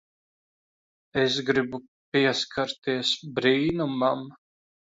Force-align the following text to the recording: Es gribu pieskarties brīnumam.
Es 1.25 1.37
gribu 1.51 1.81
pieskarties 2.17 3.15
brīnumam. 3.37 4.29